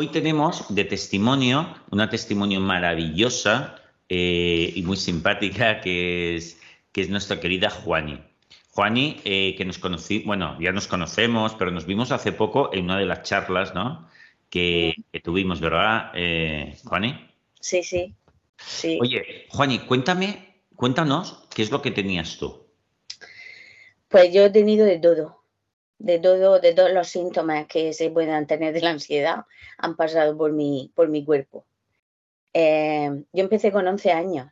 [0.00, 6.60] Hoy tenemos de testimonio una testimonio maravillosa eh, y muy simpática que es,
[6.92, 8.22] que es nuestra querida Juani.
[8.70, 12.84] Juani, eh, que nos conocí, bueno, ya nos conocemos, pero nos vimos hace poco en
[12.84, 14.08] una de las charlas, ¿no?
[14.48, 17.18] Que, tuvimos, ¿verdad, eh, Juani?
[17.58, 18.14] Sí, sí,
[18.56, 18.98] sí.
[19.00, 22.68] Oye, Juani, cuéntame, cuéntanos qué es lo que tenías tú.
[24.06, 25.37] Pues yo he tenido de todo,
[25.98, 29.44] de todo, de todos los síntomas que se puedan tener de la ansiedad
[29.76, 31.64] han pasado por mi, por mi cuerpo.
[32.52, 34.50] Eh, yo empecé con 11 años.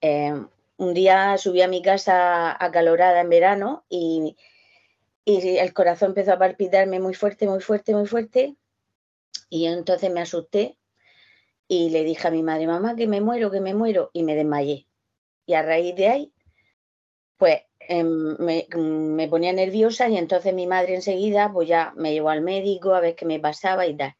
[0.00, 0.34] Eh,
[0.76, 4.36] un día subí a mi casa acalorada en verano y,
[5.24, 8.56] y el corazón empezó a palpitarme muy fuerte, muy fuerte, muy fuerte.
[9.50, 10.76] Y entonces me asusté
[11.66, 14.34] y le dije a mi madre, mamá, que me muero, que me muero, y me
[14.34, 14.86] desmayé.
[15.46, 16.32] Y a raíz de ahí,
[17.36, 22.42] pues Em, me, ponía nerviosa y entonces mi madre enseguida pues ya me llevó al
[22.42, 24.14] médico a ver qué me pasaba y tal.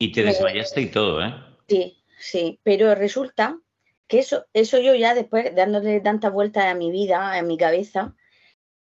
[0.00, 1.32] Y te desmayaste y todo, ¿eh?
[1.68, 3.60] Sí, sí, pero resulta
[4.08, 8.16] que eso, eso yo ya después dándole tanta vuelta a mi vida, a mi cabeza,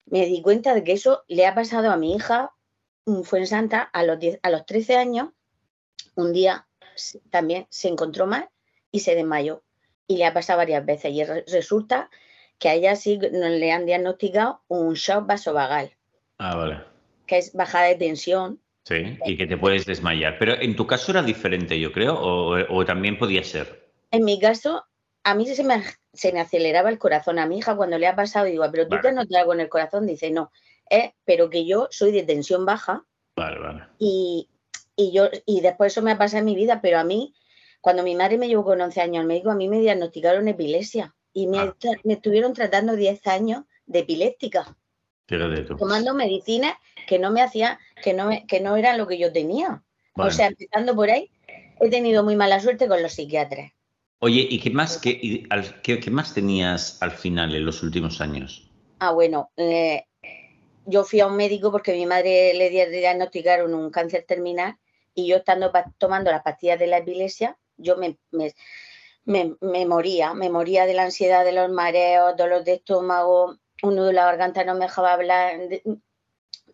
[0.05, 2.53] me di cuenta de que eso le ha pasado a mi hija,
[3.05, 5.29] mm, fue en Santa, a los, a los 13 años,
[6.15, 6.67] un día
[7.29, 8.49] también se encontró mal
[8.91, 9.63] y se desmayó.
[10.05, 11.13] Y le ha pasado varias veces.
[11.13, 12.09] Y resulta
[12.61, 15.91] que a ella sí le han diagnosticado un shock vasovagal.
[16.37, 16.83] Ah, vale.
[17.25, 18.61] Que es bajada de tensión.
[18.85, 20.37] Sí, y que te puedes desmayar.
[20.37, 23.91] Pero en tu caso era diferente, yo creo, o, también podía ser.
[24.11, 24.85] En mi caso,
[25.23, 25.83] a mí se me,
[26.13, 27.39] se me aceleraba el corazón.
[27.39, 29.67] A mi hija cuando le ha pasado, digo, pero tú te has notado con el
[29.69, 30.51] corazón, dice, no,
[30.87, 33.05] eh, pero que yo soy de tensión baja.
[33.35, 33.83] Vale, vale.
[33.97, 34.49] Y,
[34.95, 37.33] y, yo, y después eso me ha pasado en mi vida, pero a mí,
[37.81, 41.15] cuando mi madre me llevó con 11 años al médico, a mí me diagnosticaron epilepsia
[41.33, 41.73] y ah.
[42.03, 44.75] me, estuvieron tratando 10 años de epiléptica.
[45.79, 46.73] Tomando medicinas
[47.07, 49.81] que no me hacía, que no, que no eran lo que yo tenía.
[50.15, 51.31] O sea, empezando por ahí,
[51.79, 53.71] he tenido muy mala suerte con los psiquiatras.
[54.19, 55.47] Oye, ¿y qué más, qué,
[55.83, 58.69] qué, más tenías al final en los últimos años?
[58.99, 60.05] Ah, bueno, eh,
[60.85, 64.77] yo fui a un médico porque mi madre le diagnosticaron un cáncer terminal
[65.15, 68.53] y yo estando tomando las pastillas de la epilepsia, yo me me,
[69.25, 74.15] moría, me moría de la ansiedad, de los mareos, dolor de estómago, un nudo en
[74.15, 75.59] la garganta no me dejaba hablar,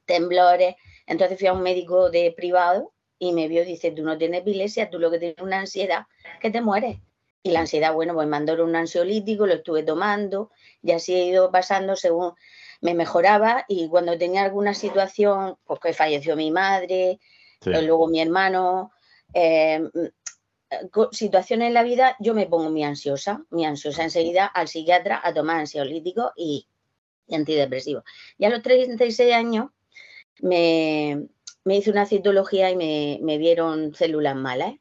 [0.06, 0.76] temblores.
[1.06, 4.42] Entonces fui a un médico de privado y me vio y dice, tú no tienes
[4.42, 6.06] epilepsia, tú lo que tienes es una ansiedad,
[6.42, 6.98] que te mueres.
[7.44, 11.26] Y la ansiedad, bueno, pues me mandó un ansiolítico, lo estuve tomando y así he
[11.26, 12.34] ido pasando según
[12.82, 17.20] me mejoraba y cuando tenía alguna situación, pues que falleció mi madre,
[17.64, 18.92] luego mi hermano,
[19.34, 19.82] eh,
[21.12, 25.34] situaciones en la vida, yo me pongo muy ansiosa, muy ansiosa enseguida al psiquiatra a
[25.34, 26.68] tomar ansiolítico y,
[27.32, 28.04] antidepresivo.
[28.38, 29.68] Y a los 36 años
[30.42, 31.28] me,
[31.66, 34.74] hice una citología y me, vieron células malas.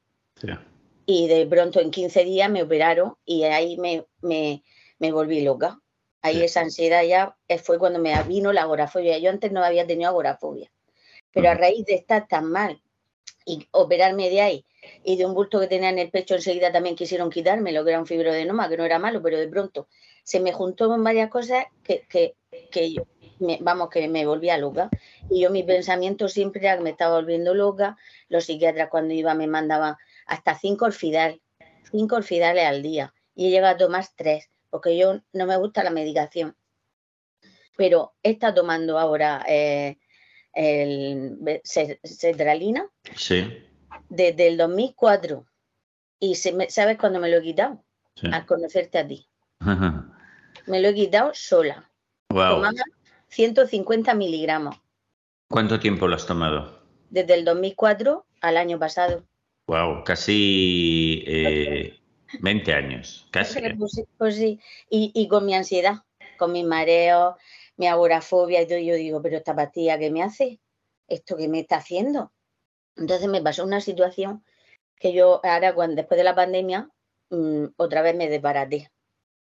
[1.07, 4.63] Y de pronto en 15 días me operaron y ahí me,
[5.13, 5.81] volví loca.
[6.23, 9.19] Ahí esa ansiedad ya fue cuando me vino la agorafobia.
[9.19, 10.71] Yo antes no había tenido agorafobia.
[11.33, 12.83] Pero a raíz de estar tan mal
[13.45, 14.65] y operarme de ahí
[15.05, 17.91] y de un bulto que tenía en el pecho enseguida también quisieron quitarme lo que
[17.91, 19.89] era un fibroadenoma, que no era malo, pero de pronto
[20.23, 22.35] se me juntó con varias cosas que, que,
[22.71, 23.07] que yo,
[23.39, 24.91] me, vamos, que me volvía loca.
[25.31, 27.97] Y yo mi pensamiento siempre era que me estaba volviendo loca.
[28.29, 31.41] Los psiquiatras cuando iba me mandaban hasta cinco orfidal,
[31.91, 33.15] cinco orfidales al día.
[33.35, 36.57] Y he llegado a tomar tres, porque yo no me gusta la medicación.
[37.77, 39.99] Pero he estado tomando ahora eh,
[40.55, 42.89] el cetralina.
[43.15, 43.63] Sí
[44.09, 45.47] desde el 2004.
[46.19, 47.85] ¿Y se sabes cuándo me lo he quitado?
[48.33, 49.29] Al conocerte a ti.
[50.67, 51.91] me lo he quitado sola.
[52.31, 52.63] Wow.
[53.29, 54.77] 150 miligramos.
[55.49, 56.81] ¿Cuánto tiempo lo has tomado?
[57.11, 59.25] Desde el 2004 al año pasado.
[59.67, 61.25] Wow, casi
[62.41, 63.29] 20 eh, años.
[63.31, 63.61] Casi.
[63.77, 64.61] Pues, pues sí.
[64.89, 66.05] Y, y, con mi ansiedad,
[66.39, 67.37] con mi mareo,
[67.77, 70.61] mi agorafobia y todo, yo digo, pero esta pastilla, ¿qué me hace?
[71.09, 72.33] ¿Esto qué me está haciendo?
[72.97, 74.45] Entonces me pasó una situación
[74.99, 76.91] que yo ahora, cuando, después de la pandemia,
[77.31, 78.91] mm, otra vez me desbaraté.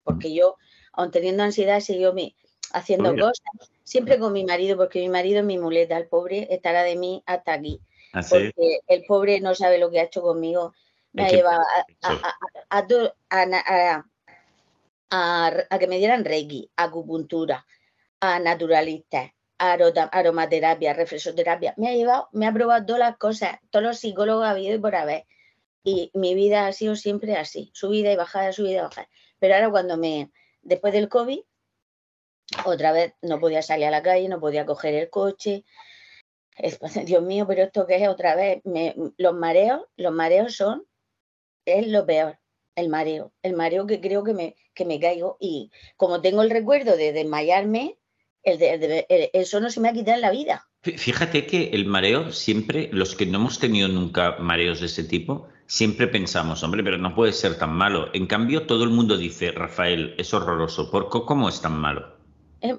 [0.04, 0.58] Porque yo,
[0.94, 2.36] aun teniendo ansiedad, siguió mi,
[2.72, 6.84] haciendo cosas, siempre con mi marido, porque mi marido es mi muleta, el pobre estará
[6.84, 7.82] de mí hasta aquí.
[8.14, 10.74] ¿Ah, porque el pobre no sabe lo que ha hecho conmigo.
[11.14, 11.64] Me ha llevado
[15.10, 17.66] a, que me dieran reiki, acupuntura,
[18.20, 21.74] a naturalistas, aromaterapia, reflexoterapia.
[21.78, 24.80] Me ha llevado, me ha probado todas las cosas, todos los psicólogos ha habido y
[24.80, 25.26] por haber.
[25.84, 29.10] Y mi vida ha sido siempre así, subida y bajada, subida y bajada.
[29.40, 30.32] Pero ahora cuando me,
[30.62, 31.40] después del COVID,
[32.66, 35.64] otra vez no podía salir a la calle, no podía coger el coche.
[37.06, 38.62] Dios mío, pero esto que es otra vez,
[39.18, 40.88] los mareos, los mareos son,
[41.66, 42.40] es lo peor,
[42.76, 46.50] el mareo, el mareo que creo que me, que me caigo y como tengo el
[46.50, 47.98] recuerdo de desmayarme,
[48.46, 50.68] eso no se me ha quitado en la vida.
[50.82, 55.48] Fíjate que el mareo siempre, los que no hemos tenido nunca mareos de ese tipo,
[55.66, 58.10] siempre pensamos, hombre, pero no puede ser tan malo.
[58.14, 60.92] En cambio, todo el mundo dice, Rafael, es horroroso.
[60.92, 62.16] ¿Por ¿Cómo es tan malo?
[62.62, 62.76] Es,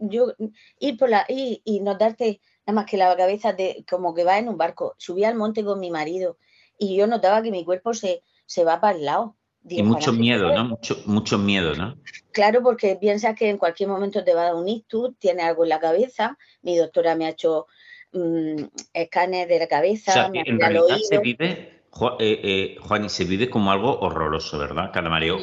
[0.00, 0.32] yo
[0.78, 4.38] ir por la y, y notarte nada más que la cabeza de como que va
[4.38, 4.94] en un barco.
[4.98, 6.38] Subí al monte con mi marido
[6.78, 9.36] y yo notaba que mi cuerpo se, se va para el lado.
[9.68, 10.64] Y mucho miedo, ¿no?
[10.64, 11.96] Mucho, mucho miedo, ¿no?
[12.32, 15.64] Claro, porque piensas que en cualquier momento te va a dar un ictus, tiene algo
[15.64, 16.36] en la cabeza.
[16.62, 17.66] Mi doctora me ha hecho
[18.14, 20.30] Mm, escáner de la cabeza.
[20.32, 21.80] en realidad se vive, eh,
[22.20, 24.90] eh, Juan, y se vive como algo horroroso, ¿verdad?
[24.92, 25.38] Cada mareo.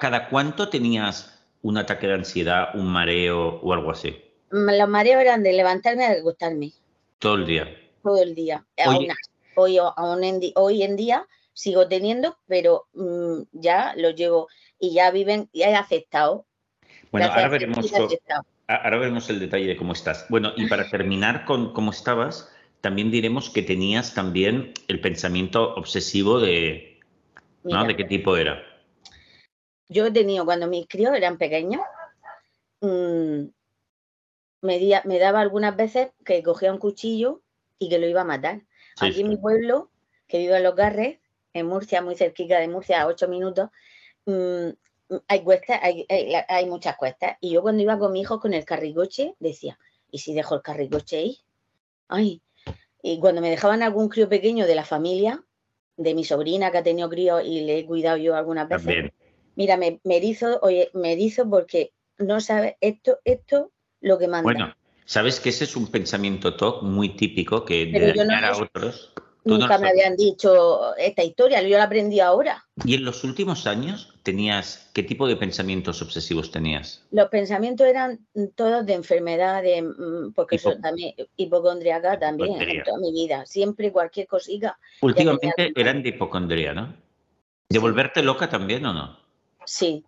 [0.00, 4.16] ¿Cada cuánto tenías un ataque de ansiedad, un mareo o algo así?
[4.50, 6.72] Mm, los mareos eran de levantarme y de acostarme.
[7.20, 7.76] Todo el día.
[8.02, 8.64] Todo el día.
[9.54, 9.78] hoy,
[10.56, 11.26] hoy en día
[11.56, 14.48] sigo teniendo, pero mm, ya lo llevo
[14.78, 16.46] y ya viven, ya he aceptado.
[17.10, 17.92] Bueno, ahora veremos.
[18.68, 20.26] Ahora vemos el detalle de cómo estás.
[20.28, 26.40] Bueno, y para terminar con cómo estabas, también diremos que tenías también el pensamiento obsesivo
[26.40, 27.00] de,
[27.62, 27.84] ¿no?
[27.84, 28.62] ¿De qué tipo era?
[29.88, 31.80] Yo he tenido, cuando mis críos eran pequeños,
[32.80, 33.44] mm,
[34.62, 37.40] me, me, daba algunas veces que cogía un cuchillo
[37.78, 38.62] y que lo iba a matar.
[39.00, 39.90] Aquí en mi pueblo,
[40.26, 41.18] que vivo en Los Garres,
[41.56, 43.70] en Murcia, muy cerquita de Murcia, a ocho minutos,
[44.26, 44.68] mm,
[45.28, 47.36] hay cuestas, hay, muchas cuestas.
[47.40, 49.78] Y yo cuando iba con mi hijo con el carricoche, decía,
[50.10, 51.38] ¿y si dejo el carricoche ahí?
[52.08, 52.42] Ay.
[53.02, 55.44] Y cuando me dejaban algún crío pequeño de la familia,
[55.96, 59.12] de mi sobrina que ha tenido crío y le he cuidado yo algunas veces,
[59.54, 63.70] mira, me, me erizo, oye, me erizo porque no sabe esto, esto
[64.00, 64.42] lo que manda.
[64.42, 64.74] Bueno,
[65.04, 69.12] sabes que ese es un pensamiento TOC muy típico que de dañar a otros.
[69.46, 72.66] Nunca me habían dicho esta historia, yo la aprendí ahora.
[72.84, 77.04] ¿Y en los últimos años tenías, qué tipo de pensamientos obsesivos tenías?
[77.12, 78.26] Los pensamientos eran
[78.56, 83.92] todos de enfermedad, de, mm, porque eso también, hipocondriaca también, en toda mi vida, siempre
[83.92, 84.78] cualquier cosita.
[85.00, 86.92] Últimamente eran de hipocondría, ¿no?
[87.68, 89.16] ¿De volverte loca también o no?
[89.64, 90.04] Sí.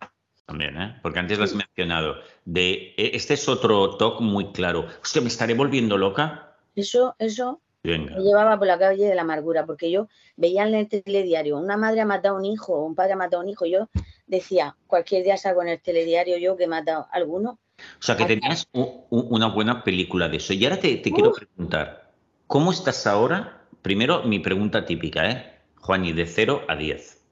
[0.47, 0.99] También, ¿eh?
[1.01, 2.17] Porque antes lo has mencionado.
[2.45, 4.87] De, e, este es otro toque muy claro.
[5.01, 6.57] Hostia, ¿me estaré volviendo loca?
[6.75, 10.89] Eso, eso, me llevaba por la calle de la amargura, porque yo veía en el
[10.89, 13.67] telediario, una madre ha matado a un hijo, un padre ha matado a un hijo,
[13.67, 13.89] yo
[14.27, 17.59] decía, cualquier día salgo en el telediario yo que he matado a alguno.
[17.79, 20.53] O sea, que tenías una buena película de eso.
[20.53, 22.13] Y ahora te, quiero preguntar,
[22.49, 23.63] ¿cómo estás ahora?
[23.83, 25.61] Primero, mi pregunta típica, ¿eh?
[25.77, 27.25] Juani, de 0 a 10.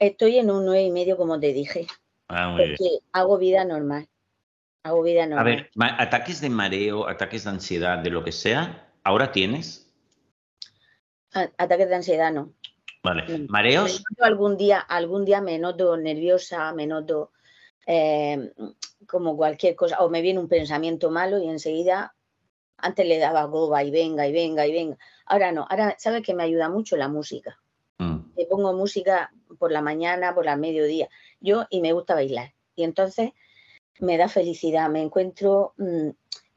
[0.00, 1.86] Estoy en un nueve y medio, como te dije.
[2.28, 4.08] Ah, porque hago vida normal.
[4.82, 5.38] Hago vida normal.
[5.38, 9.90] A ver, ataques de mareo, ataques de ansiedad, de lo que sea, ¿Ahora tienes?
[11.32, 12.52] Ataques de ansiedad, no.
[13.02, 13.46] Vale.
[13.48, 14.04] ¿Mareos?
[14.20, 17.32] algún día, algún día me noto nerviosa, me noto
[17.86, 18.52] eh,
[19.06, 22.14] como cualquier cosa, o me viene un pensamiento malo y enseguida,
[22.76, 24.98] antes le daba goba y venga y venga y venga.
[25.26, 27.58] Ahora no, ahora sabes que me ayuda mucho la música.
[27.98, 28.32] Mm.
[28.36, 31.08] Me pongo música por la mañana, por la mediodía.
[31.40, 32.54] Yo y me gusta bailar.
[32.74, 33.32] Y entonces
[33.98, 36.10] me da felicidad, me encuentro mm,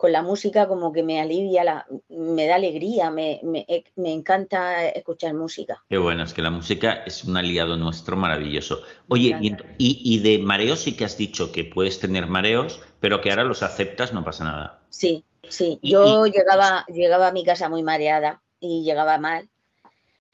[0.03, 4.85] con la música como que me alivia, la, me da alegría, me, eh, me, encanta
[4.89, 5.81] escuchar música.
[5.87, 8.81] Qué bueno, es que la música es un aliado nuestro maravilloso.
[9.07, 13.29] Oye, y, y, de mareos sí que has dicho que puedes tener mareos, pero que
[13.29, 14.81] ahora los aceptas, no pasa nada.
[14.89, 15.79] Sí, sí.
[15.81, 19.47] Yo llegaba, llegaba a mi casa muy mareada y llegaba mal.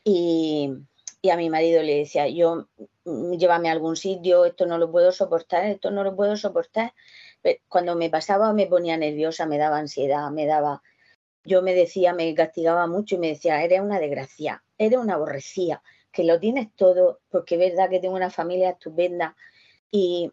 [0.03, 0.71] Y,
[1.21, 2.65] y a mi marido le decía, yo
[3.05, 6.91] mm, llévame a algún sitio, esto no lo puedo soportar, esto no lo puedo soportar
[7.67, 10.81] cuando me pasaba me ponía nerviosa, me daba ansiedad, me daba...
[11.43, 15.81] Yo me decía, me castigaba mucho y me decía, eres una desgracia, eres una aborrecida,
[16.11, 19.35] que lo tienes todo, porque es verdad que tengo una familia estupenda
[19.89, 20.31] y,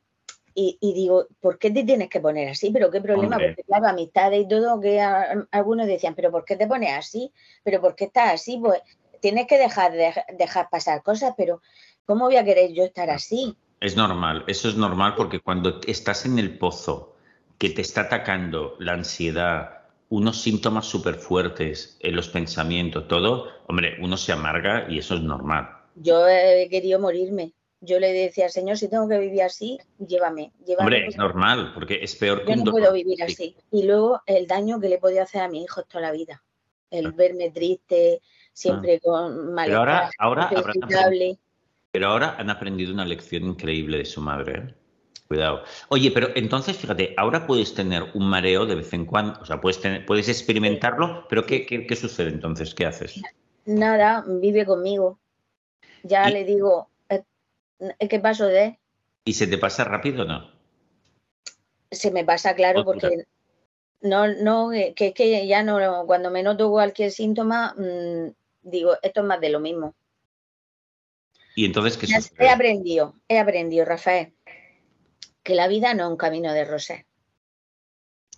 [0.59, 2.71] y, digo, ¿por qué te tienes que poner así?
[2.71, 3.39] ¿Pero qué problema?
[3.39, 7.31] Porque claro, amistades y todo, que algunos decían, ¿pero por qué te pones así?
[7.63, 8.59] ¿Pero por qué estás así?
[8.59, 8.81] Pues
[9.21, 11.61] tienes que dejar, dejar pasar cosas, pero
[12.07, 13.55] ¿cómo voy a querer yo estar así?
[13.81, 17.15] Es normal, eso es normal porque cuando estás en el pozo
[17.59, 23.97] que te está atacando la ansiedad, unos síntomas súper fuertes en los pensamientos, todo, hombre,
[24.01, 25.69] uno se amarga y eso es normal.
[25.97, 27.53] Yo he querido morirme.
[27.81, 30.53] Yo le decía, Señor, si tengo que vivir así, llévame.
[30.79, 33.55] Hombre, es normal, porque es peor que yo no puedo vivir así.
[33.71, 36.43] Y luego el daño que le podía hacer a mi hijo toda la vida.
[36.91, 39.01] El verme triste, siempre ah.
[39.03, 39.67] con malestar.
[39.67, 39.79] Pero
[40.19, 40.51] ahora, ahora
[41.97, 44.59] pero ahora han aprendido una lección increíble de su madre.
[44.59, 44.75] ¿eh?
[45.29, 45.63] Cuidado.
[45.89, 49.63] Oye, pero entonces, fíjate, ahora puedes tener un mareo de vez en cuando, o sea,
[49.63, 52.75] puedes, puedes experimentarlo, pero ¿qué, qué, sucede entonces?
[52.75, 53.23] ¿Qué haces?
[53.65, 55.19] Nada, vive conmigo.
[56.03, 57.23] Ya le digo, eh,
[58.11, 58.79] ¿qué paso de?
[59.25, 60.51] ¿Y se te pasa rápido o no?
[61.91, 63.25] Se me pasa, claro, porque
[64.03, 68.97] no, no, eh, que es que ya no, cuando me noto cualquier síntoma, mm, digo,
[69.01, 69.95] esto es más de lo mismo.
[71.57, 72.07] ¿Y entonces qué?
[72.39, 74.33] He aprendido, he aprendido, Rafael
[75.47, 77.07] que la vida no es un camino de rosé.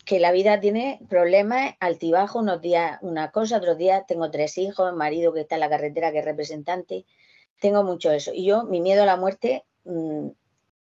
[0.05, 4.95] Que la vida tiene problemas, altibajos, unos días una cosa, otros días tengo tres hijos,
[4.95, 7.07] marido que está en la carretera que es representante,
[7.61, 8.33] tengo mucho eso.
[8.35, 10.29] Y yo, mi miedo a la muerte mm,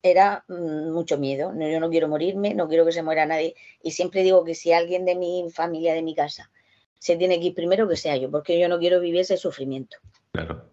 [0.03, 1.53] era mm, mucho miedo.
[1.57, 3.55] yo no quiero morirme, no quiero que se muera nadie.
[3.81, 6.51] Y siempre digo que si alguien de mi familia, de mi casa,
[6.99, 9.95] se tiene que ir primero, que sea yo, porque yo no quiero vivir ese sufrimiento.
[10.33, 10.69] Claro.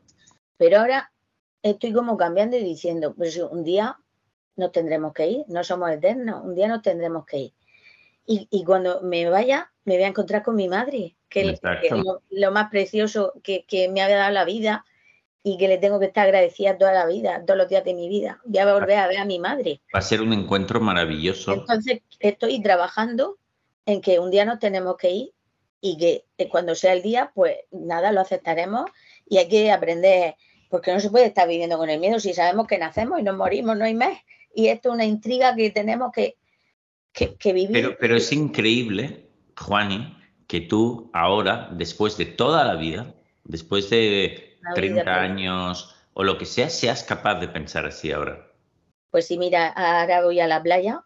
[0.57, 1.13] Pero ahora
[1.65, 3.99] estoy como cambiando y diciendo, pues un día
[4.57, 7.53] nos tendremos que ir, no somos eternos, un día nos tendremos que ir.
[8.27, 11.61] Y, cuando me vaya, me voy a encontrar con mi madre, que, es
[12.31, 14.87] lo, más precioso que, me ha dado la vida
[15.43, 18.09] y que le tengo que estar agradecida toda la vida, todos los días de mi
[18.09, 18.41] vida.
[18.47, 19.83] Voy a volver a ver a mi madre.
[19.95, 21.53] Va a ser un encuentro maravilloso.
[21.53, 23.37] Entonces, estoy trabajando
[23.85, 25.33] en que un día nos tenemos que ir
[25.83, 28.91] y que eh, cuando sea el día, pues nada, lo aceptaremos
[29.29, 30.37] y hay que aprender,
[30.75, 33.37] porque no se puede estar viviendo con el miedo si sabemos que nacemos y nos
[33.37, 34.19] morimos, no hay más
[34.53, 36.35] y esto es una intriga que tenemos que,
[37.45, 37.71] vivir.
[37.71, 43.15] Pero, pero es increíble, Juani, que tú ahora, después de toda la vida,
[43.45, 48.45] después de 30 años o lo que sea, seas capaz de pensar así ahora.
[49.13, 51.05] Pues sí, mira, ahora voy a la playa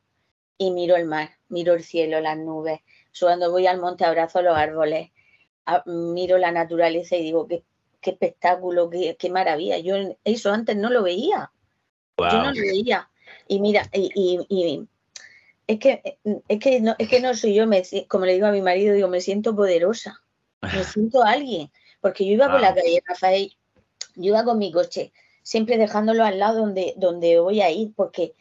[0.57, 2.81] y miro el mar, miro el cielo, las nubes.
[3.21, 5.11] Cuando voy al monte abrazo los árboles,
[5.85, 7.65] miro la naturaleza y digo, qué,
[8.01, 9.79] qué espectáculo, qué, qué, maravilla.
[9.79, 11.51] Yo eso antes no lo veía.
[12.19, 13.11] Yo no lo veía.
[13.47, 14.87] Y mira, y,
[15.67, 18.53] es que, es que no, es que no soy yo, me, como le digo a
[18.53, 20.23] mi marido, digo, me siento poderosa,
[20.63, 23.55] me siento alguien, porque yo iba por la calle, Rafael,
[24.17, 25.13] yo iba con mi coche,
[25.43, 28.35] siempre dejándolo al lado donde, donde voy a ir, porque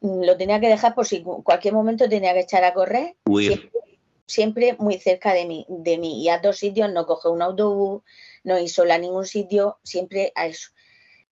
[0.00, 3.16] lo tenía que dejar por si en cualquier momento tenía que echar a correr.
[4.26, 6.22] Siempre, muy cerca de mí, de mí.
[6.22, 8.02] Y a dos sitios no coge un autobús,
[8.44, 10.70] no ir sola a ningún sitio, siempre a eso.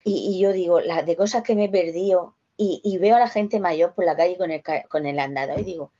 [0.04, 3.28] Y, y yo digo, las de cosas que me he perdido, y, veo a la
[3.28, 5.92] gente mayor por la calle con el, con el andador y digo,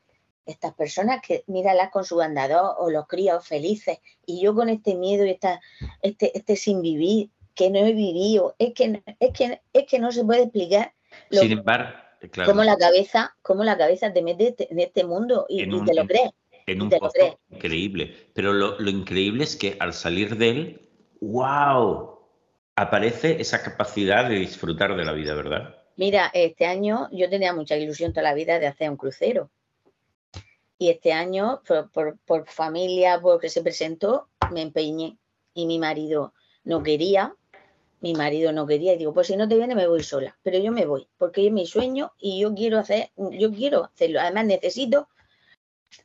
[0.46, 4.96] estas personas que míralas con su andador o los críos felices y yo con este
[4.96, 5.60] miedo y esta,
[6.02, 10.12] este, este sin vivir, que no he vivido, es que, es que, es que no
[10.12, 10.94] se puede explicar.
[11.32, 11.98] sin embargo,
[12.32, 12.52] claro.
[12.52, 16.32] cómo la cabeza, cómo la cabeza te mete en este mundo y, te lo crees.
[16.68, 18.30] En un pozo increíble.
[18.34, 20.91] Pero lo, lo increíble es que al salir de él,
[21.22, 22.20] ¡wow!
[22.76, 25.76] Aparece esa capacidad de disfrutar de la vida, ¿verdad?
[25.96, 29.50] Mira, este año yo tenía mucha ilusión toda la vida de hacer un crucero.
[30.78, 31.62] Y este año,
[32.26, 35.18] por, familia, porque se presentó, me empeñé.
[35.54, 37.36] Y mi marido no quería,
[38.00, 38.94] mi marido no quería.
[38.94, 40.36] Y digo, pues si no te viene, me voy sola.
[40.42, 44.22] Pero yo me voy, porque es mi sueño y yo quiero hacer, yo quiero hacerlo.
[44.22, 45.08] Además, necesito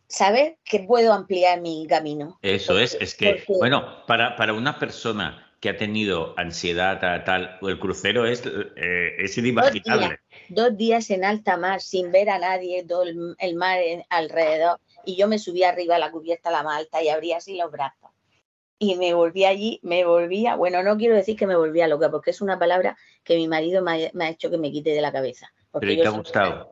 [0.08, 2.38] saber que puedo ampliar mi camino.
[2.42, 7.58] Eso es, es que, bueno, para, para una persona que ha tenido ansiedad tal, tal
[7.62, 8.42] el crucero es,
[8.76, 10.20] eh, es inimaginable.
[10.48, 13.78] Dos días, en alta mar sin ver a nadie, todo el, mar
[14.10, 17.70] alrededor y yo me subí arriba a la cubierta la malta y abría así los
[17.70, 18.10] brazos.
[18.78, 22.30] Y me volví allí, me volvía, bueno, no quiero decir que me volvía loca, porque
[22.30, 25.50] es una palabra que mi marido me ha, hecho que me quite de la cabeza.
[25.80, 26.70] Pero ¿y te ha gustado?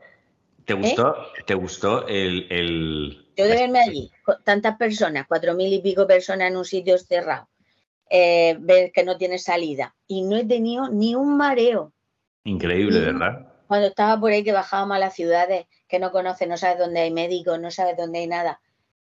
[0.65, 0.77] ¿Te ¿Eh?
[0.77, 1.17] gustó,
[1.47, 3.27] ¿Te gustó el, el...
[3.37, 4.11] Yo de verme allí,
[4.45, 7.49] tantas personas, cuatro mil y pico personas en un sitio cerrado,
[8.09, 9.95] eh, ver que no tiene salida.
[10.07, 11.93] Y no he tenido ni un mareo.
[12.45, 13.53] Increíble, ¿verdad?
[13.67, 17.01] Cuando estaba por ahí que bajábamos a las ciudades que no conoces, no sabes dónde
[17.01, 18.61] hay médicos, no sabes dónde hay nada.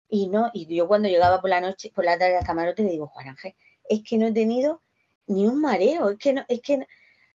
[0.09, 2.91] Y no, y yo cuando llegaba por la noche, por la tarde al camarote, le
[2.91, 3.55] digo, Juan Ángel,
[3.89, 4.83] es que no he tenido
[5.27, 6.87] ni un mareo, es que no, es que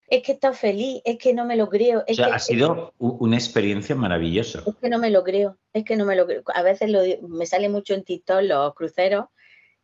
[0.08, 2.04] es que he estado feliz, es que no me lo creo.
[2.08, 4.64] Es ha sido una experiencia maravillosa.
[4.66, 6.44] Es que no me lo creo, es que no me lo creo.
[6.54, 6.90] A veces
[7.22, 9.26] me sale mucho en TikTok los cruceros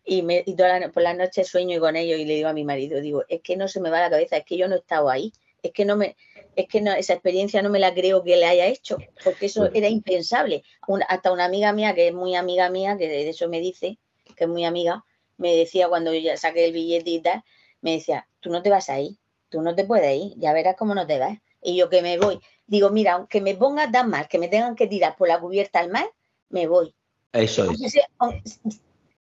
[0.05, 0.55] y, me, y
[0.93, 3.57] por la noche sueño con ellos y le digo a mi marido, digo, es que
[3.57, 5.83] no se me va la cabeza, es que yo no he estado ahí, es que
[5.83, 6.15] no me,
[6.55, 9.69] es que no, esa experiencia no me la creo que le haya hecho, porque eso
[9.73, 10.63] era impensable.
[11.07, 13.97] hasta una amiga mía, que es muy amiga mía, que de eso me dice,
[14.35, 15.05] que es muy amiga,
[15.37, 17.43] me decía cuando yo saqué el billete y tal,
[17.81, 19.17] me decía, tú no te vas a ir,
[19.53, 21.37] tú no te puedes ir, ya verás cómo no te vas.
[21.61, 24.75] Y yo que me voy, digo, mira, aunque me ponga tan mal, que me tengan
[24.75, 26.09] que tirar por la cubierta al mar,
[26.49, 26.95] me voy.
[27.31, 28.59] Eso es.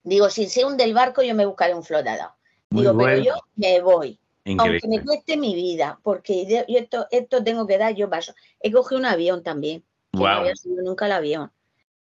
[0.02, 2.32] Digo, si se hunde el barco, yo me buscaré un flotador.
[2.70, 4.18] Digo, pero yo me voy.
[4.58, 8.34] Aunque me cueste mi vida, porque yo esto, esto tengo que dar, yo paso.
[8.62, 9.84] He cogido un avión también.
[10.14, 11.52] no había subido nunca el avión.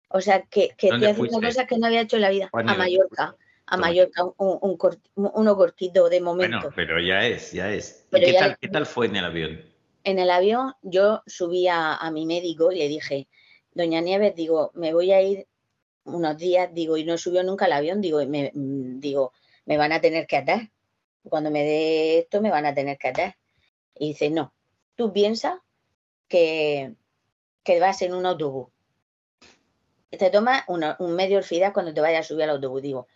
[0.10, 2.50] O sea, que, que estoy haciendo cosas que no había hecho en la vida.
[2.54, 3.36] A Mallorca.
[3.68, 4.78] A Mallorca, un,
[5.16, 6.58] uno cortito de momento.
[6.58, 8.06] Bueno, pero ya es, ya es.
[8.12, 9.62] ¿Qué, tal, ¿Qué tal fue en el avión?
[10.04, 13.28] En el avión yo subí a, a mi médico y le dije,
[13.74, 15.48] doña Nieves, digo, me voy a ir
[16.06, 19.34] unos días, digo, y no subió nunca al avión, digo, y me, mm, digo,
[19.66, 20.70] me van a tener que atar.
[21.24, 23.36] Cuando me dé esto, me van a tener que atar.
[23.98, 24.54] Y dice, no,
[24.96, 25.56] tú piensas
[26.28, 26.94] que,
[27.64, 28.68] que vas en un autobús.
[30.12, 33.08] Te toma un medio orfidad cuando te vayas a subir al autobús, digo,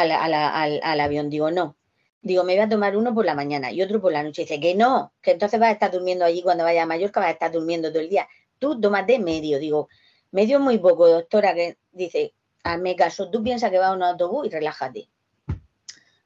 [0.00, 0.34] al,
[0.82, 1.76] al, avión, digo, no.
[2.22, 4.42] Digo, me voy a tomar uno por la mañana y otro por la noche.
[4.42, 7.28] Dice que no, que entonces vas a estar durmiendo allí cuando vayas a Mallorca, vas
[7.28, 8.28] a estar durmiendo todo el día.
[8.58, 9.58] Tú tómate medio.
[9.58, 9.88] Digo,
[10.32, 12.34] medio muy poco, doctora, que dice,
[12.64, 15.08] hazme caso, tú piensas que vas a un autobús y relájate.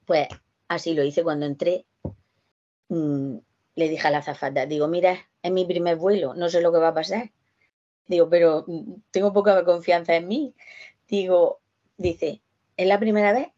[0.07, 0.29] Pues
[0.69, 1.87] así lo hice cuando entré.
[2.89, 3.37] Mm,
[3.77, 6.79] le dije a la zafata, digo, mira, es mi primer vuelo, no sé lo que
[6.79, 7.31] va a pasar.
[8.07, 10.55] Digo, pero mm, tengo poca confianza en mí.
[11.09, 11.61] Digo,
[11.97, 12.43] dice,
[12.81, 13.49] ¿es la primera vez?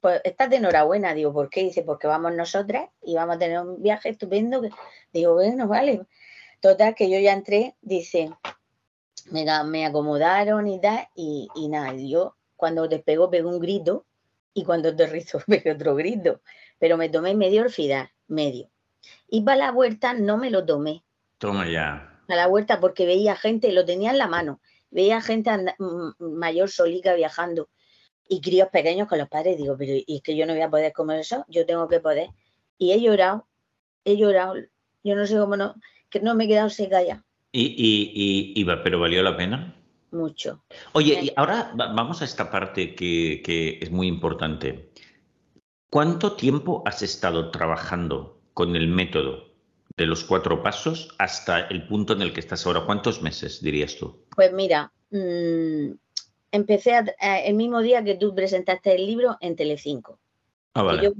[0.00, 1.14] Pues estás de enhorabuena.
[1.14, 1.62] Digo, ¿por qué?
[1.62, 4.60] Dice, porque vamos nosotras y vamos a tener un viaje estupendo.
[5.10, 6.02] Digo, bueno, vale.
[6.60, 8.30] Total, que yo ya entré, dice,
[9.30, 14.04] me, me acomodaron y tal, y, y nada, yo cuando despegó pegué un grito
[14.52, 16.40] y cuando aterrizó pegué otro grito,
[16.78, 18.68] pero me tomé medio orfidad, medio.
[19.28, 21.04] Y para la vuelta no me lo tomé.
[21.38, 22.20] Toma ya.
[22.28, 24.60] A la vuelta porque veía gente, lo tenía en la mano,
[24.90, 25.50] veía gente
[26.18, 27.70] mayor solica viajando
[28.28, 29.56] y críos pequeños con los padres.
[29.56, 31.44] Digo, pero ¿y es que yo no voy a poder comer eso?
[31.48, 32.30] Yo tengo que poder.
[32.76, 33.46] Y he llorado,
[34.04, 34.54] he llorado.
[35.02, 35.74] Yo no sé cómo no,
[36.10, 37.24] que no me he quedado seca ya.
[37.52, 39.74] Y, y, pero valió la pena.
[40.10, 40.64] Mucho.
[40.92, 44.90] Oye, y ahora vamos a esta parte que, es muy importante.
[45.90, 49.48] ¿Cuánto tiempo has estado trabajando con el método
[49.96, 52.84] de los cuatro pasos hasta el punto en el que estás ahora?
[52.84, 54.24] ¿Cuántos meses dirías tú?
[54.34, 55.92] Pues mira, mm,
[56.52, 60.18] empecé el mismo día que tú presentaste el libro en Telecinco.
[60.74, 61.00] Ah, vale.
[61.00, 61.12] Que yo,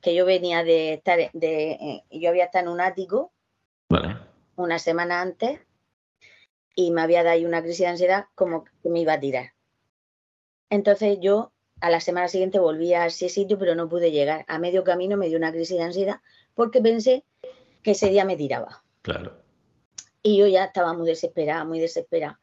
[0.00, 3.32] que yo venía de estar, de, eh, yo había estado en un ático.
[3.88, 4.16] Vale.
[4.56, 5.60] Una semana antes
[6.74, 9.52] y me había dado ahí una crisis de ansiedad como que me iba a tirar.
[10.70, 14.44] Entonces yo a la semana siguiente volví a ese sitio, pero no pude llegar.
[14.48, 16.20] A medio camino me dio una crisis de ansiedad
[16.54, 17.24] porque pensé
[17.82, 18.82] que ese día me tiraba.
[19.02, 19.42] Claro.
[20.22, 22.40] Y yo ya estaba muy desesperada, muy desesperada.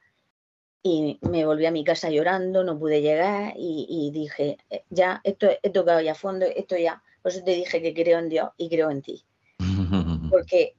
[0.86, 5.48] Y me volví a mi casa llorando, no pude llegar y, dije, eh, ya, esto
[5.64, 7.02] he tocado ya a fondo, esto ya.
[7.22, 9.24] Por eso te dije que creo en Dios y creo en ti.
[10.30, 10.76] Porque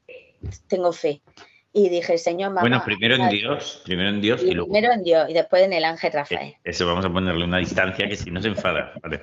[0.69, 1.23] tengo fe.
[1.73, 2.61] Y dije, Señor, mamá.
[2.61, 4.71] Bueno, primero en Dios, primero en Dios y, luego.
[4.71, 6.55] Primero en Dios y después en el ángel Rafael.
[6.63, 8.93] Eso vamos a ponerle una distancia que si no se enfada.
[9.03, 9.23] Vale.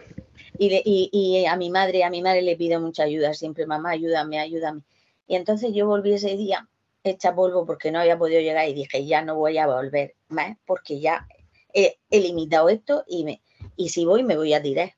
[0.57, 4.39] Y, y, a mi madre, a mi madre le pido mucha ayuda siempre, mamá, ayúdame,
[4.39, 4.81] ayúdame.
[5.27, 6.67] Y entonces yo volví ese día
[7.03, 10.57] hecha polvo porque no había podido llegar y dije, ya no voy a volver más
[10.65, 11.27] porque ya
[11.73, 13.41] he, limitado esto y, me,
[13.75, 14.93] y si voy me voy a tirar.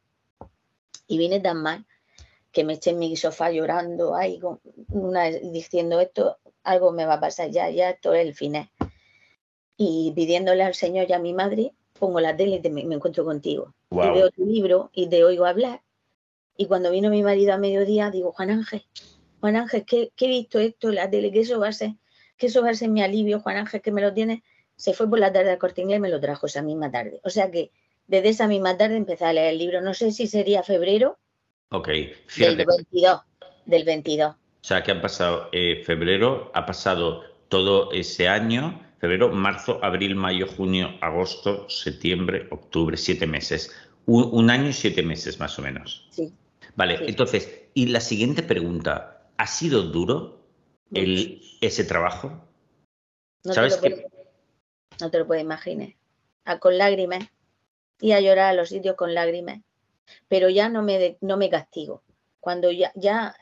[1.08, 1.86] Y vine tan mal
[2.52, 4.40] que me eché en mi sofá llorando ahí,
[4.90, 8.70] una, diciendo esto, algo me va a pasar ya, ya esto es el final.
[9.76, 13.74] Y pidiéndole al Señor y a mi madre, pongo la tele y me, encuentro contigo.
[13.92, 15.82] Y veo tu libro y te oigo hablar.
[16.56, 18.86] Y cuando vino mi marido a mediodía, digo, Juan Ángel,
[19.44, 21.96] Juan Ángel, ¿qué he visto esto, la tele, que eso va a ser,
[22.38, 24.42] que eso va a ser mi alivio, Juan Ángel, que me lo tiene.
[24.78, 27.20] Se fue por la tarde al corte inglés y me lo trajo esa misma tarde.
[27.26, 27.70] O sea que
[28.08, 29.82] desde esa misma tarde empecé a leer el libro.
[29.82, 31.18] No sé si sería febrero.
[31.72, 31.90] Ok,
[32.38, 33.22] Del 22.
[33.66, 34.32] Del 22.
[34.32, 40.16] O sea, que han pasado eh, febrero, ha pasado todo ese año, febrero, marzo, abril,
[40.16, 43.76] mayo, junio, agosto, septiembre, octubre, siete meses.
[44.06, 46.08] Un, año y siete meses más o menos.
[46.12, 46.32] Sí.
[46.78, 50.46] Vale, entonces, y la siguiente pregunta, ¿ha sido duro
[50.94, 52.48] el, ese trabajo?
[53.44, 54.08] No ¿Sabes te lo que...
[55.02, 55.96] no te lo puedes imaginar.
[56.46, 57.26] A, con lágrimas.
[58.00, 59.62] Y a llorar a los sitios con lágrimas.
[60.28, 62.04] Pero ya no me, no me castigo.
[62.40, 63.36] Cuando ya, ya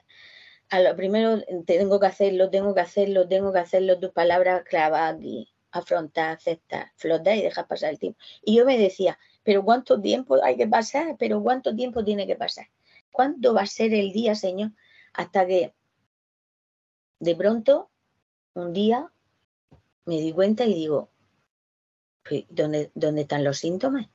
[0.70, 5.16] a lo primero tengo que hacerlo, tengo que hacerlo, tengo que hacerlo, tus palabras clavadas
[5.16, 8.20] aquí, afrontar, aceptar, flotar y dejar pasar el tiempo.
[8.44, 11.16] Y yo me decía, pero ¿cuánto tiempo hay que pasar?
[11.20, 12.68] ¿Pero cuánto tiempo tiene que pasar?
[13.12, 14.72] ¿Cuánto va a ser el día, Señor?
[15.14, 15.74] Hasta que
[17.22, 17.90] de pronto,
[18.56, 19.12] un día,
[20.06, 21.12] me di cuenta y digo,
[22.50, 24.10] ¿dónde, dónde están los síntomas?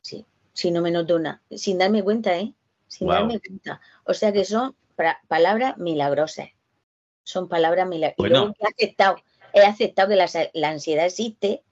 [0.00, 2.54] Sí, si no me noto nada, sin darme cuenta, ¿eh?
[2.88, 3.82] Sin darme cuenta.
[4.04, 4.74] O sea que son
[5.28, 6.48] palabras milagrosas.
[7.22, 8.30] Son palabras milagrosas.
[8.30, 9.16] Y luego he aceptado,
[9.52, 10.16] he aceptado que
[10.54, 11.62] la, ansiedad existe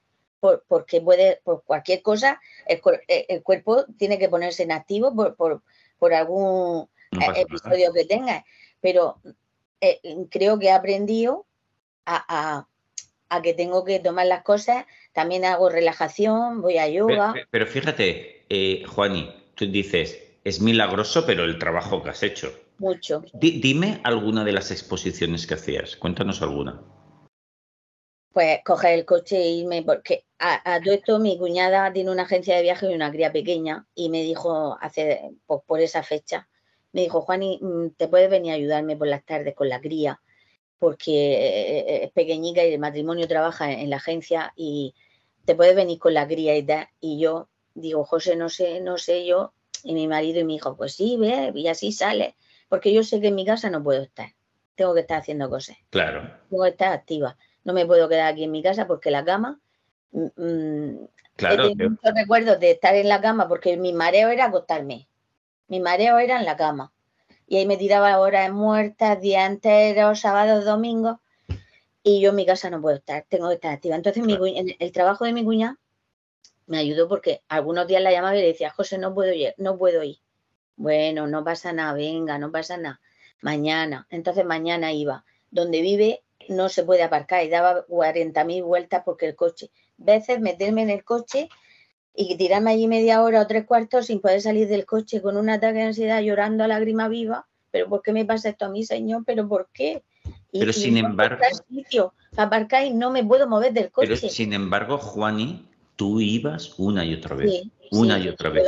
[0.40, 5.36] por, porque puede, por cualquier cosa, el, el, cuerpo tiene que ponerse en activo por,
[5.36, 5.62] por,
[5.98, 8.44] por algún eh, episodio que tenga.
[8.82, 9.20] Pero
[9.80, 11.46] eh, creo que he aprendido
[12.06, 12.66] a,
[13.28, 14.86] a, que tengo que tomar las cosas.
[15.12, 17.34] También hago relajación, voy a yoga.
[17.50, 22.52] Pero, fíjate, eh, Juani, tú dices, es milagroso, pero el trabajo que has hecho.
[22.78, 23.22] Mucho.
[23.34, 25.96] dime alguna de las exposiciones que hacías.
[25.96, 26.82] Cuéntanos alguna.
[28.32, 32.56] Pues coger el coche e irme, porque a, todo esto mi cuñada tiene una agencia
[32.56, 36.48] de viaje y una cría pequeña y me dijo hace pues, por esa fecha,
[36.92, 40.20] me dijo, Juani, mm, ¿te puedes venir a ayudarme por las tardes con la cría?
[40.78, 44.94] Porque eh, es pequeñica y el matrimonio trabaja en la agencia y
[45.44, 46.88] te puedes venir con la cría y tal.
[47.00, 49.52] Y yo digo, José, no sé, no sé yo.
[49.82, 52.36] Y mi marido y mi hijo, pues sí, ve, y así sale.
[52.68, 54.30] Porque yo sé que en mi casa no puedo estar.
[54.74, 55.76] Tengo que estar haciendo cosas.
[55.90, 56.30] Claro.
[56.48, 57.36] Tengo que estar activa.
[57.64, 59.60] No me puedo quedar aquí en mi casa porque la cama.
[60.12, 61.68] Mm, mm, claro.
[61.68, 65.08] He muchos recuerdos de estar en la cama porque mi mareo era acostarme.
[65.70, 66.92] Mi mareo era en la cama.
[67.46, 71.18] Y ahí me tiraba horas muertas, días enteros, sábados, domingos.
[72.02, 73.94] Y yo en mi casa no puedo estar, tengo que estar activa.
[73.94, 74.24] Entonces
[74.80, 75.78] el trabajo de mi cuña
[76.66, 79.78] me ayudó porque algunos días la llamaba y le decía, José, no puedo ir, no
[79.78, 80.18] puedo ir.
[80.74, 83.00] Bueno, no pasa nada, venga, no pasa nada.
[83.40, 84.08] Mañana.
[84.10, 85.24] Entonces mañana iba.
[85.52, 89.70] Donde vive no se puede aparcar y daba 40.000 vueltas porque el coche.
[89.98, 91.48] Veces meterme en el coche
[92.14, 95.48] y tirarme allí media hora o tres cuartos sin poder salir del coche con un
[95.48, 97.46] ataque de ansiedad llorando a lágrima viva.
[97.70, 99.22] ¿Pero por qué me pasa esto a mí, señor?
[99.24, 100.02] ¿Pero por qué?
[100.52, 101.42] pero sin embargo...
[101.68, 104.08] Sitio, aparcar y no me puedo mover del coche.
[104.08, 107.62] Pero sin embargo, Juani, tú ibas una y otra vez.
[107.92, 108.66] una y otra vez.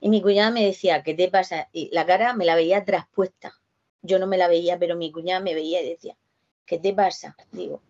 [0.00, 1.68] y mi cuñada me decía, ¿qué te pasa?
[1.72, 3.54] Y la cara me la veía traspuesta.
[4.02, 6.16] Yo no me la veía, pero mi cuñada me veía y decía,
[6.66, 7.36] ¿qué te pasa?
[7.50, 7.80] Digo,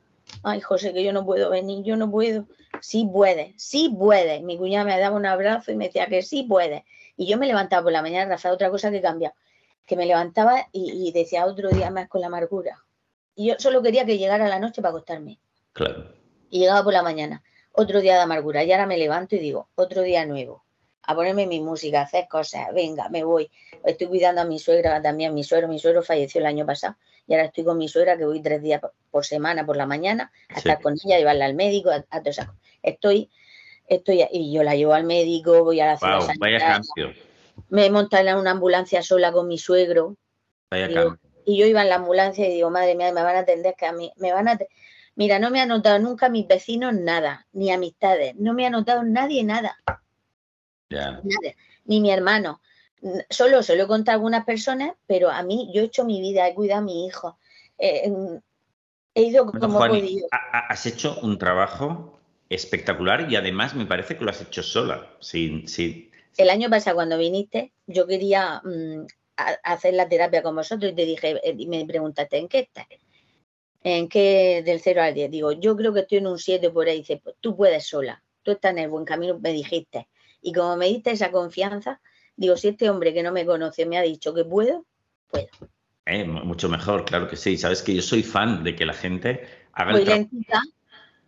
[0.43, 2.47] ay, José, que yo no puedo venir, yo no puedo.
[2.81, 4.41] Sí puede, sí puede.
[4.41, 6.85] Mi cuñada me daba un abrazo y me decía que sí puede.
[7.17, 9.35] Y yo me levantaba por la mañana, Rafa, otra cosa que cambia,
[9.87, 12.85] que me levantaba y, decía otro día más con la amargura.
[13.35, 15.39] Y yo solo quería que llegara la noche para acostarme.
[15.73, 16.13] Claro.
[16.51, 18.65] Y llegaba por la mañana, otro día de amargura.
[18.65, 20.64] Y ahora me levanto y digo, otro día nuevo.
[21.07, 23.51] A ponerme mi música, a hacer cosas, venga, me voy.
[23.85, 27.35] Estoy cuidando a mi suegra también, mi suegro, mi suegro falleció el año pasado y
[27.35, 30.59] ahora estoy con mi suegra que voy tres días por semana por la mañana a
[30.59, 32.23] estar con ella, llevarla al médico, a, a
[32.83, 33.31] Estoy,
[33.87, 36.81] estoy, y yo la llevo al médico, voy a la ciudad vaya
[37.71, 40.17] Me he montado en una ambulancia sola con mi suegro.
[40.71, 43.75] Vaya y yo iba en la ambulancia y digo, madre mía, me van a atender
[43.77, 44.59] que a mí, me van a
[45.17, 49.05] Mira, no me ha notado nunca mis vecinos nada, ni amistades, no me ha notado
[49.05, 49.79] nadie nada.
[50.95, 51.55] Nada,
[51.85, 52.61] ni mi hermano
[53.29, 56.21] solo se lo he contado a algunas personas, pero a mí yo he hecho mi
[56.21, 57.39] vida, he cuidado a mi hijo.
[57.79, 58.11] Eh,
[59.15, 60.29] he ido como he podido.
[60.31, 65.11] Has hecho un trabajo espectacular y además me parece que lo has hecho sola.
[65.21, 65.67] Sin,
[66.37, 69.07] El año pasado cuando viniste, yo quería mm,
[69.63, 72.87] hacer la terapia con vosotros y te dije, eh, y me preguntaste, ¿en qué estás?
[73.83, 75.31] ¿En qué del 0 al 10?
[75.31, 76.99] Digo, yo creo que estoy en un 7 por ahí.
[76.99, 80.09] Dice, pues tú puedes sola, tú estás en el buen camino, me dijiste.
[80.45, 82.01] Y como me diste esa confianza,
[82.37, 84.85] Digo, si este hombre que no me conoce me ha dicho que puedo,
[85.31, 85.47] puedo.
[86.07, 87.57] Eh, mucho mejor, claro que sí.
[87.57, 90.63] Sabes que yo soy fan de que la gente haga voy lentica,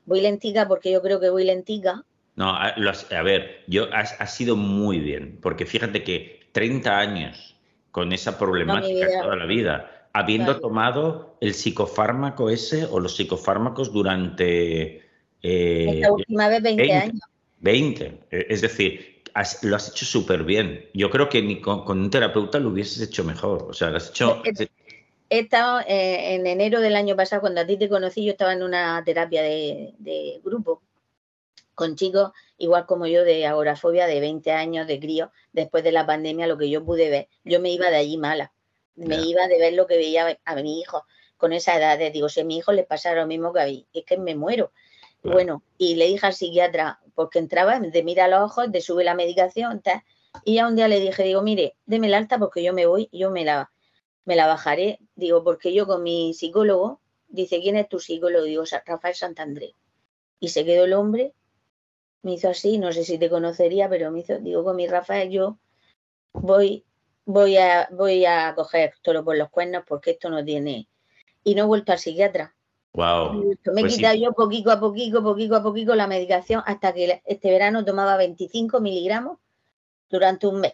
[0.04, 2.04] voy lentica porque yo creo que voy lentica.
[2.34, 2.74] No, a,
[3.22, 7.56] ver, yo ha, sido muy bien, porque fíjate que 30 años
[7.90, 15.08] con esa problemática toda la vida, habiendo tomado el psicofármaco ese o los psicofármacos durante...
[15.40, 17.20] Eh, Esta última vez 20, 20 años.
[17.60, 19.22] 20, es decir,
[19.62, 20.88] lo has hecho súper bien.
[20.94, 23.66] Yo creo que ni con, un terapeuta lo hubieses hecho mejor.
[23.68, 24.42] O sea, lo has hecho.
[25.28, 28.52] He, estado eh, en enero del año pasado, cuando a ti te conocí, yo estaba
[28.52, 30.82] en una terapia de, grupo
[31.74, 36.06] con chicos igual como yo de agorafobia de 20 años de crío, después de la
[36.06, 38.50] pandemia, lo que yo pude ver, yo me iba de allí mala,
[38.94, 41.04] me iba de ver lo que veía a mi hijo
[41.36, 43.66] con esa edad, de, digo, si a mi hijo le pasara lo mismo que a
[43.66, 44.72] mí, es que me muero.
[45.30, 49.14] Bueno, y le dije al psiquiatra, porque entraba, de mira los ojos, de sube la
[49.14, 49.82] medicación,
[50.44, 53.08] y ya un día le dije, digo, mire, deme la alta porque yo me voy,
[53.12, 53.72] yo me la,
[54.24, 58.44] me la bajaré, digo, porque yo con mi psicólogo, dice, ¿quién es tu psicólogo?
[58.44, 59.74] Digo, Rafael Santandré.
[60.38, 61.34] Y se quedó el hombre,
[62.22, 65.30] me hizo así, no sé si te conocería, pero me hizo, digo, con mi Rafael
[65.30, 65.58] yo
[66.32, 66.84] voy,
[67.24, 70.88] voy a, voy a coger toro por los cuernos porque esto no tiene.
[71.44, 72.55] y no he vuelto al psiquiatra.
[72.96, 73.42] Wow.
[73.42, 73.98] Me he Pues sí.
[73.98, 78.16] quitado yo poquito a poquito, poquito a poquito la medicación hasta que este verano tomaba
[78.16, 79.38] 25 miligramos
[80.08, 80.72] durante un mes.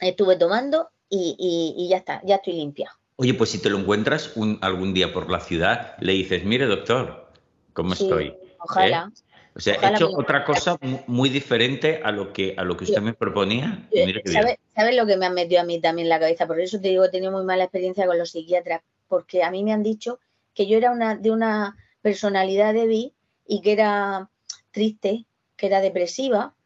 [0.00, 2.90] Estuve tomando y, y- y ya está, ya estoy limpia.
[3.16, 6.64] Oye, pues si te lo encuentras un- algún día por la ciudad, le dices, mire
[6.66, 7.32] doctor,
[7.74, 8.34] ¿cómo Sí, estoy?
[8.60, 9.12] Ojalá.
[9.54, 12.84] O sea, he hecho otra cosa mu- muy diferente a lo que a lo que
[12.84, 13.86] usted me proponía.
[13.92, 14.42] y mire qué bien.
[14.42, 16.46] ¿Sabes sabes lo que me han metido a mí también en la cabeza?
[16.46, 19.64] Por eso te digo, he tenido muy mala experiencia con los psiquiatras, porque a mí
[19.64, 20.20] me han dicho
[20.58, 23.14] que yo era una de una personalidad débil
[23.46, 24.28] y que era
[24.72, 26.56] triste, que era depresiva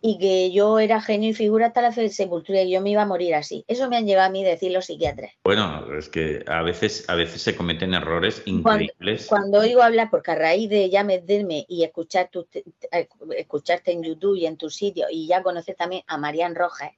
[0.00, 3.06] y que yo era genio y figura hasta la sepultura y yo me iba a
[3.06, 3.64] morir así.
[3.68, 5.30] Eso me han llegado a mí decir los psiquiatras.
[5.44, 9.28] Bueno, es que a veces, a veces se cometen errores increíbles.
[9.28, 13.92] cuando oigo hablar, porque a raíz de ya meterme y escuchar tu- te- te- escucharte
[13.92, 16.90] en YouTube y en tu sitio y ya conocer también a Marian Rojas,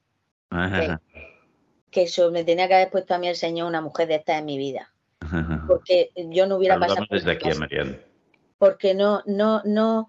[1.90, 4.38] que eso me tenía que haber puesto a mí el Señor una mujer de esta
[4.38, 4.94] en mi vida.
[5.66, 7.98] Porque yo no hubiera pasado por desde aquí Mariana.
[8.58, 10.08] porque no no no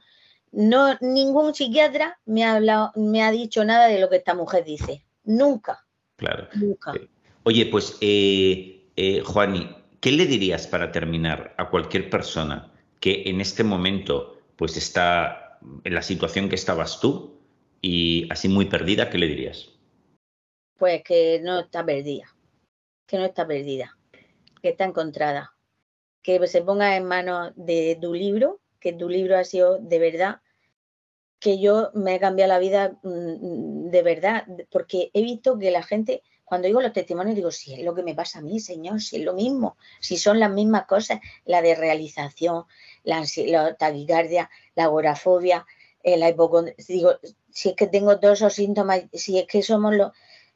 [0.52, 4.64] no ningún psiquiatra me ha hablado me ha dicho nada de lo que esta mujer
[4.64, 5.86] dice nunca
[6.18, 6.48] Claro.
[6.56, 7.10] nunca Sí.
[7.44, 13.40] Oye, pues, eh, eh, Juani, ¿qué le dirías para terminar a cualquier persona que en
[13.40, 17.40] este momento pues está en la situación que estabas tú
[17.82, 19.10] y así muy perdida?
[19.10, 19.70] ¿Qué le dirías?
[20.78, 22.34] pues que no está perdida
[23.06, 23.98] que no está perdida
[24.62, 25.54] que está encontrada.
[26.22, 30.42] Que se ponga en manos de tu libro que tu libro ha sido de verdad
[31.40, 35.84] que yo me he cambiado la vida mm, de verdad, porque he visto que la
[35.84, 39.02] gente, cuando digo los testimonios, digo, si es lo que me pasa a mí, señor,
[39.02, 42.66] si es lo mismo, si son las mismas cosas, la de realización,
[43.04, 45.66] la, la taquicardia, la agorafobia,
[46.04, 47.14] eh, la hipocondria, digo,
[47.52, 50.12] si es que tengo todos esos síntomas, si es que somos los...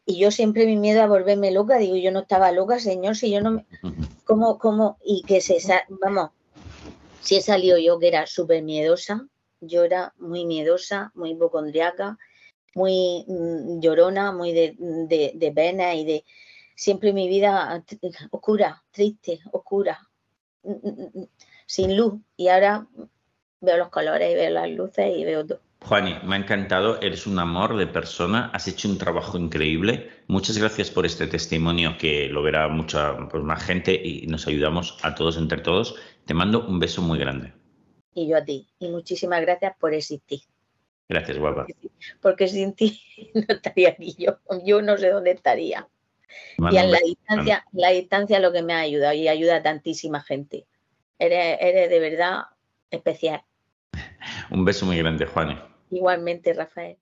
[0.05, 3.31] Y yo siempre mi miedo a volverme loca, digo, yo no estaba loca, señor, si
[3.31, 3.65] yo no me...
[4.25, 4.97] ¿Cómo, cómo?
[5.03, 5.59] Y que se...
[5.59, 6.31] sa- Vamos,
[7.21, 9.25] si he salido yo que era súper miedosa,
[9.61, 12.17] yo era muy miedosa, muy hipocondriaca,
[12.75, 16.25] muy mm, llorona, muy de, de, de pena y de
[16.75, 17.81] siempre mi vida
[18.31, 19.99] oscura, triste, oscura,
[20.63, 20.71] mm,
[21.19, 21.27] mm,
[21.65, 22.15] sin luz.
[22.35, 22.87] Y ahora
[23.61, 25.61] veo los colores y veo las luces y veo todo.
[25.83, 30.09] Juani, me ha encantado, eres un amor de persona, has hecho un trabajo increíble.
[30.27, 34.97] Muchas gracias por este testimonio que lo verá mucha pues, más gente y nos ayudamos
[35.03, 35.95] a todos entre todos.
[36.25, 37.51] Te mando un beso muy grande.
[38.13, 38.69] Y yo a ti.
[38.79, 40.39] Y muchísimas gracias por existir.
[41.09, 41.67] Gracias, guapa.
[42.21, 43.01] Porque sin ti
[43.33, 44.37] no estaría aquí yo.
[44.63, 45.89] Yo no sé dónde estaría.
[46.57, 49.63] Y en la distancia, la distancia es lo que me ha ayudado y ayuda a
[49.63, 50.65] tantísima gente.
[51.19, 52.43] Eres, eres de verdad
[52.89, 53.43] especial.
[54.49, 55.72] Un beso muy grande, Juani.
[55.95, 56.97] Igualmente, Rafael.